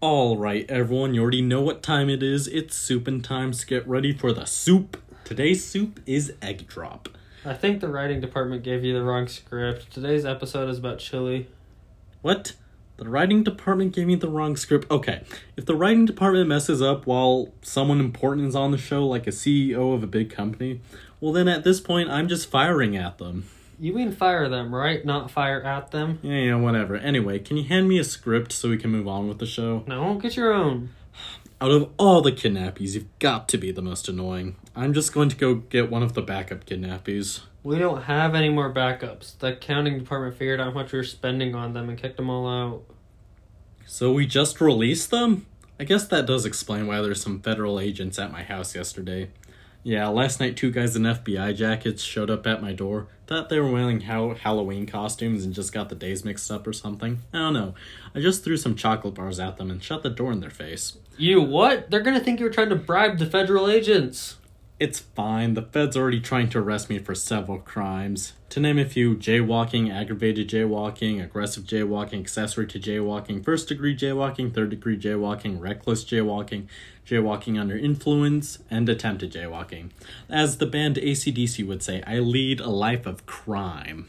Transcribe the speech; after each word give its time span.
Alright, 0.00 0.70
everyone, 0.70 1.12
you 1.12 1.22
already 1.22 1.42
know 1.42 1.60
what 1.60 1.82
time 1.82 2.08
it 2.08 2.22
is. 2.22 2.46
It's 2.46 2.78
souping 2.78 3.20
time, 3.20 3.52
so 3.52 3.66
get 3.66 3.84
ready 3.88 4.12
for 4.12 4.32
the 4.32 4.44
soup. 4.44 5.02
Today's 5.24 5.64
soup 5.64 5.98
is 6.06 6.34
egg 6.40 6.68
drop. 6.68 7.08
I 7.44 7.54
think 7.54 7.80
the 7.80 7.88
writing 7.88 8.20
department 8.20 8.62
gave 8.62 8.84
you 8.84 8.94
the 8.94 9.02
wrong 9.02 9.26
script. 9.26 9.90
Today's 9.92 10.24
episode 10.24 10.70
is 10.70 10.78
about 10.78 11.00
chili. 11.00 11.48
What? 12.22 12.52
The 12.98 13.08
writing 13.08 13.42
department 13.42 13.92
gave 13.92 14.06
me 14.06 14.14
the 14.14 14.28
wrong 14.28 14.54
script. 14.54 14.88
Okay, 14.88 15.22
if 15.56 15.66
the 15.66 15.74
writing 15.74 16.06
department 16.06 16.48
messes 16.48 16.80
up 16.80 17.04
while 17.04 17.48
someone 17.62 17.98
important 17.98 18.46
is 18.46 18.54
on 18.54 18.70
the 18.70 18.78
show, 18.78 19.04
like 19.04 19.26
a 19.26 19.30
CEO 19.30 19.96
of 19.96 20.04
a 20.04 20.06
big 20.06 20.30
company, 20.30 20.80
well, 21.20 21.32
then 21.32 21.48
at 21.48 21.64
this 21.64 21.80
point, 21.80 22.08
I'm 22.08 22.28
just 22.28 22.48
firing 22.48 22.96
at 22.96 23.18
them. 23.18 23.48
You 23.80 23.92
mean 23.92 24.10
fire 24.10 24.48
them, 24.48 24.74
right? 24.74 25.04
Not 25.04 25.30
fire 25.30 25.62
at 25.62 25.92
them? 25.92 26.18
Yeah, 26.22 26.38
yeah, 26.38 26.54
whatever. 26.56 26.96
Anyway, 26.96 27.38
can 27.38 27.56
you 27.56 27.64
hand 27.64 27.88
me 27.88 27.98
a 27.98 28.04
script 28.04 28.52
so 28.52 28.68
we 28.68 28.76
can 28.76 28.90
move 28.90 29.06
on 29.06 29.28
with 29.28 29.38
the 29.38 29.46
show? 29.46 29.84
No, 29.86 30.14
get 30.16 30.36
your 30.36 30.52
own. 30.52 30.90
Out 31.60 31.70
of 31.70 31.90
all 31.96 32.20
the 32.20 32.32
kidnappies, 32.32 32.94
you've 32.94 33.18
got 33.18 33.48
to 33.48 33.58
be 33.58 33.70
the 33.70 33.82
most 33.82 34.08
annoying. 34.08 34.56
I'm 34.74 34.92
just 34.92 35.12
going 35.12 35.28
to 35.28 35.36
go 35.36 35.56
get 35.56 35.90
one 35.90 36.02
of 36.02 36.14
the 36.14 36.22
backup 36.22 36.66
kidnappies. 36.66 37.40
We 37.62 37.78
don't 37.78 38.02
have 38.02 38.34
any 38.34 38.48
more 38.48 38.72
backups. 38.72 39.38
The 39.38 39.54
accounting 39.54 39.98
department 39.98 40.36
figured 40.36 40.60
out 40.60 40.68
how 40.68 40.72
much 40.72 40.92
we 40.92 40.98
were 40.98 41.04
spending 41.04 41.54
on 41.54 41.72
them 41.72 41.88
and 41.88 41.98
kicked 41.98 42.16
them 42.16 42.30
all 42.30 42.48
out. 42.48 42.82
So 43.86 44.12
we 44.12 44.26
just 44.26 44.60
released 44.60 45.10
them? 45.10 45.46
I 45.80 45.84
guess 45.84 46.06
that 46.08 46.26
does 46.26 46.44
explain 46.44 46.88
why 46.88 47.00
there's 47.00 47.22
some 47.22 47.40
federal 47.40 47.78
agents 47.78 48.18
at 48.18 48.32
my 48.32 48.42
house 48.42 48.74
yesterday. 48.74 49.30
Yeah, 49.82 50.08
last 50.08 50.40
night 50.40 50.56
two 50.56 50.70
guys 50.70 50.96
in 50.96 51.02
FBI 51.02 51.56
jackets 51.56 52.02
showed 52.02 52.30
up 52.30 52.46
at 52.46 52.60
my 52.60 52.72
door. 52.72 53.06
Thought 53.26 53.48
they 53.48 53.60
were 53.60 53.70
wearing 53.70 54.02
how 54.02 54.34
Halloween 54.34 54.86
costumes 54.86 55.44
and 55.44 55.54
just 55.54 55.72
got 55.72 55.88
the 55.88 55.94
days 55.94 56.24
mixed 56.24 56.50
up 56.50 56.66
or 56.66 56.72
something. 56.72 57.20
I 57.32 57.38
don't 57.38 57.54
know. 57.54 57.74
I 58.14 58.20
just 58.20 58.44
threw 58.44 58.56
some 58.56 58.74
chocolate 58.74 59.14
bars 59.14 59.38
at 59.38 59.56
them 59.56 59.70
and 59.70 59.82
shut 59.82 60.02
the 60.02 60.10
door 60.10 60.32
in 60.32 60.40
their 60.40 60.50
face. 60.50 60.98
You 61.16 61.40
what? 61.40 61.90
They're 61.90 62.02
gonna 62.02 62.20
think 62.20 62.40
you 62.40 62.46
were 62.46 62.52
trying 62.52 62.70
to 62.70 62.76
bribe 62.76 63.18
the 63.18 63.26
federal 63.26 63.68
agents. 63.68 64.36
It's 64.80 65.00
fine. 65.00 65.54
The 65.54 65.62
Fed's 65.62 65.96
already 65.96 66.20
trying 66.20 66.50
to 66.50 66.60
arrest 66.60 66.88
me 66.88 67.00
for 67.00 67.12
several 67.12 67.58
crimes. 67.58 68.34
To 68.50 68.60
name 68.60 68.78
a 68.78 68.84
few 68.84 69.16
jaywalking, 69.16 69.92
aggravated 69.92 70.48
jaywalking, 70.48 71.20
aggressive 71.20 71.64
jaywalking, 71.64 72.20
accessory 72.20 72.68
to 72.68 72.78
jaywalking, 72.78 73.44
first 73.44 73.66
degree 73.66 73.96
jaywalking, 73.96 74.54
third 74.54 74.70
degree 74.70 74.96
jaywalking, 74.96 75.60
reckless 75.60 76.04
jaywalking, 76.04 76.68
jaywalking 77.04 77.58
under 77.58 77.76
influence, 77.76 78.60
and 78.70 78.88
attempted 78.88 79.32
jaywalking. 79.32 79.90
As 80.30 80.58
the 80.58 80.66
band 80.66 80.94
ACDC 80.94 81.66
would 81.66 81.82
say, 81.82 82.00
I 82.06 82.20
lead 82.20 82.60
a 82.60 82.70
life 82.70 83.04
of 83.04 83.26
crime. 83.26 84.06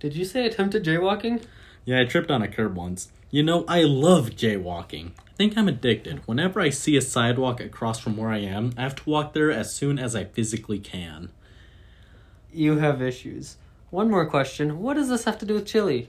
Did 0.00 0.16
you 0.16 0.24
say 0.24 0.44
attempted 0.44 0.84
jaywalking? 0.84 1.44
Yeah, 1.84 2.00
I 2.00 2.04
tripped 2.04 2.30
on 2.30 2.42
a 2.42 2.48
curb 2.48 2.76
once. 2.76 3.10
You 3.30 3.42
know, 3.42 3.64
I 3.66 3.82
love 3.82 4.30
jaywalking. 4.30 5.12
I 5.18 5.32
think 5.36 5.56
I'm 5.56 5.68
addicted. 5.68 6.20
Whenever 6.26 6.60
I 6.60 6.70
see 6.70 6.96
a 6.96 7.00
sidewalk 7.00 7.60
across 7.60 7.98
from 7.98 8.16
where 8.16 8.30
I 8.30 8.38
am, 8.38 8.72
I 8.76 8.82
have 8.82 8.96
to 8.96 9.08
walk 9.08 9.32
there 9.32 9.50
as 9.50 9.74
soon 9.74 9.98
as 9.98 10.14
I 10.14 10.24
physically 10.24 10.78
can. 10.78 11.30
You 12.52 12.78
have 12.78 13.00
issues. 13.00 13.56
One 13.90 14.10
more 14.10 14.26
question. 14.26 14.80
What 14.80 14.94
does 14.94 15.08
this 15.08 15.24
have 15.24 15.38
to 15.38 15.46
do 15.46 15.54
with 15.54 15.66
chili? 15.66 16.08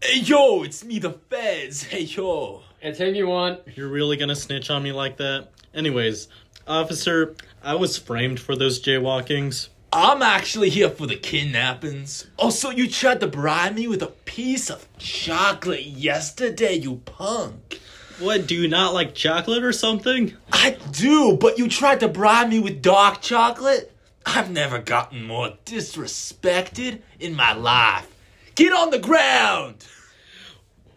Hey 0.00 0.20
yo, 0.20 0.62
it's 0.62 0.84
me, 0.84 0.98
the 0.98 1.10
Feds. 1.10 1.82
Hey 1.82 2.02
yo. 2.02 2.62
It's 2.80 2.98
him 2.98 3.14
you 3.14 3.26
want. 3.26 3.60
You're 3.74 3.88
really 3.88 4.16
gonna 4.16 4.36
snitch 4.36 4.70
on 4.70 4.82
me 4.82 4.92
like 4.92 5.16
that? 5.16 5.48
Anyways, 5.74 6.28
officer, 6.66 7.34
I 7.62 7.74
was 7.74 7.98
framed 7.98 8.38
for 8.38 8.54
those 8.54 8.80
jaywalkings. 8.80 9.68
I'm 9.92 10.20
actually 10.20 10.68
here 10.68 10.90
for 10.90 11.06
the 11.06 11.16
kidnappings. 11.16 12.26
Also, 12.36 12.70
you 12.70 12.88
tried 12.88 13.20
to 13.20 13.26
bribe 13.26 13.74
me 13.74 13.88
with 13.88 14.02
a 14.02 14.08
piece 14.08 14.68
of 14.68 14.86
chocolate 14.98 15.86
yesterday, 15.86 16.74
you 16.74 16.96
punk. 17.06 17.80
What, 18.18 18.46
do 18.46 18.54
you 18.54 18.68
not 18.68 18.92
like 18.92 19.14
chocolate 19.14 19.64
or 19.64 19.72
something? 19.72 20.34
I 20.52 20.76
do, 20.90 21.38
but 21.40 21.56
you 21.56 21.68
tried 21.68 22.00
to 22.00 22.08
bribe 22.08 22.50
me 22.50 22.58
with 22.58 22.82
dark 22.82 23.22
chocolate? 23.22 23.94
I've 24.26 24.50
never 24.50 24.78
gotten 24.78 25.24
more 25.24 25.54
disrespected 25.64 27.00
in 27.18 27.34
my 27.34 27.54
life. 27.54 28.14
Get 28.56 28.72
on 28.74 28.90
the 28.90 28.98
ground! 28.98 29.86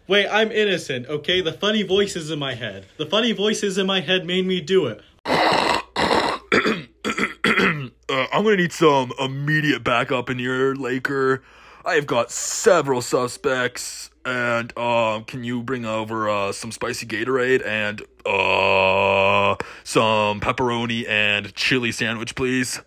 Wait, 0.06 0.28
I'm 0.28 0.52
innocent, 0.52 1.06
okay? 1.06 1.40
The 1.40 1.52
funny 1.54 1.82
voices 1.82 2.30
in 2.30 2.38
my 2.38 2.54
head. 2.54 2.84
The 2.98 3.06
funny 3.06 3.32
voices 3.32 3.78
in 3.78 3.86
my 3.86 4.00
head 4.00 4.26
made 4.26 4.46
me 4.46 4.60
do 4.60 4.86
it. 4.86 5.00
Uh, 8.12 8.21
I'm 8.32 8.44
gonna 8.44 8.56
need 8.56 8.72
some 8.72 9.12
immediate 9.18 9.84
backup 9.84 10.30
in 10.30 10.38
here, 10.38 10.74
Laker. 10.74 11.42
I've 11.84 12.06
got 12.06 12.30
several 12.30 13.02
suspects, 13.02 14.08
and 14.24 14.76
um, 14.78 15.24
can 15.24 15.44
you 15.44 15.62
bring 15.62 15.84
over 15.84 16.30
uh, 16.30 16.52
some 16.52 16.72
spicy 16.72 17.04
Gatorade 17.04 17.62
and 17.66 18.00
uh, 18.24 19.56
some 19.84 20.40
pepperoni 20.40 21.06
and 21.06 21.54
chili 21.54 21.92
sandwich, 21.92 22.34
please? 22.34 22.80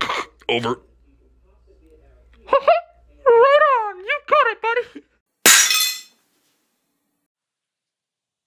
over. 0.48 0.68
right 3.26 3.62
on, 3.80 3.98
you 3.98 4.20
got 4.28 4.46
it, 4.46 4.62
buddy. 4.62 5.04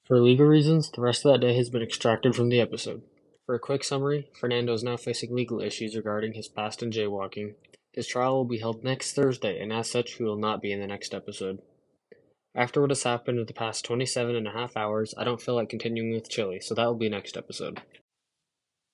For 0.05 0.21
legal 0.21 0.45
reasons, 0.45 0.89
the 0.89 1.01
rest 1.01 1.25
of 1.25 1.33
that 1.33 1.45
day 1.45 1.53
has 1.57 1.69
been 1.69 1.81
extracted 1.81 2.33
from 2.33 2.47
the 2.47 2.61
episode. 2.61 3.01
For 3.45 3.53
a 3.53 3.59
quick 3.59 3.83
summary, 3.83 4.27
Fernando 4.33 4.73
is 4.73 4.83
now 4.83 4.97
facing 4.97 5.33
legal 5.33 5.61
issues 5.61 5.95
regarding 5.95 6.33
his 6.33 6.47
past 6.47 6.81
in 6.81 6.89
jaywalking. 6.89 7.53
His 7.93 8.07
trial 8.07 8.37
will 8.37 8.45
be 8.45 8.57
held 8.57 8.83
next 8.83 9.13
Thursday, 9.13 9.59
and 9.59 9.71
as 9.71 9.89
such, 9.89 10.13
he 10.13 10.23
will 10.23 10.35
not 10.35 10.63
be 10.63 10.71
in 10.71 10.79
the 10.79 10.87
next 10.87 11.13
episode. 11.13 11.61
After 12.55 12.81
what 12.81 12.89
has 12.89 13.03
happened 13.03 13.37
in 13.37 13.45
the 13.45 13.53
past 13.53 13.85
27 13.85 14.35
and 14.35 14.47
a 14.47 14.51
half 14.51 14.75
hours, 14.75 15.13
I 15.15 15.23
don't 15.23 15.41
feel 15.41 15.53
like 15.53 15.69
continuing 15.69 16.11
with 16.11 16.29
Chili, 16.29 16.59
so 16.59 16.73
that 16.73 16.85
will 16.85 16.95
be 16.95 17.07
next 17.07 17.37
episode. 17.37 17.83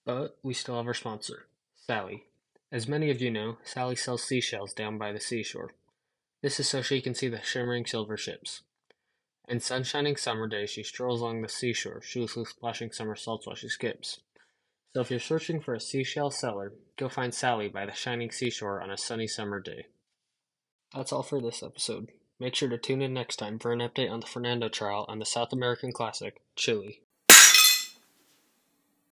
But 0.05 0.37
we 0.43 0.53
still 0.53 0.75
have 0.75 0.87
our 0.87 0.93
sponsor, 0.93 1.47
Sally. 1.75 2.25
As 2.73 2.89
many 2.89 3.09
of 3.09 3.21
you 3.21 3.31
know, 3.31 3.57
Sally 3.63 3.95
sells 3.95 4.23
seashells 4.23 4.73
down 4.73 4.97
by 4.97 5.13
the 5.13 5.19
seashore. 5.19 5.71
This 6.41 6.59
is 6.59 6.67
so 6.67 6.81
she 6.81 7.01
can 7.01 7.13
see 7.13 7.29
the 7.29 7.41
shimmering 7.41 7.85
silver 7.85 8.17
ships. 8.17 8.63
In 9.47 9.59
sunshining 9.59 10.17
summer 10.17 10.47
days, 10.47 10.71
she 10.71 10.83
strolls 10.83 11.21
along 11.21 11.41
the 11.41 11.49
seashore, 11.49 12.01
shoelessly 12.01 12.47
splashing 12.47 12.91
somersaults 12.91 13.47
while 13.47 13.55
she 13.55 13.69
skips. 13.69 14.19
So 14.93 15.01
if 15.01 15.09
you're 15.09 15.19
searching 15.19 15.61
for 15.61 15.73
a 15.73 15.79
seashell 15.79 16.31
seller, 16.31 16.73
go 16.97 17.07
find 17.07 17.33
Sally 17.33 17.69
by 17.69 17.85
the 17.85 17.93
shining 17.93 18.31
seashore 18.31 18.81
on 18.81 18.91
a 18.91 18.97
sunny 18.97 19.27
summer 19.27 19.59
day. 19.61 19.85
That's 20.93 21.13
all 21.13 21.23
for 21.23 21.39
this 21.39 21.63
episode. 21.63 22.11
Make 22.39 22.55
sure 22.55 22.67
to 22.69 22.77
tune 22.77 23.01
in 23.01 23.13
next 23.13 23.37
time 23.37 23.59
for 23.59 23.71
an 23.71 23.79
update 23.79 24.11
on 24.11 24.19
the 24.19 24.27
Fernando 24.27 24.67
trial 24.67 25.05
and 25.07 25.21
the 25.21 25.25
South 25.25 25.53
American 25.53 25.93
classic, 25.93 26.41
Chile. 26.55 27.03